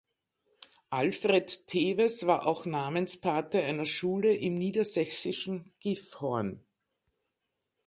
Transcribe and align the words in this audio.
Alfred 0.89 1.67
Teves 1.67 2.25
war 2.25 2.47
auch 2.47 2.65
Namenspate 2.65 3.61
einer 3.61 3.85
Schule 3.85 4.35
im 4.35 4.55
niedersächsischen 4.55 5.71
Gifhorn. 5.79 6.65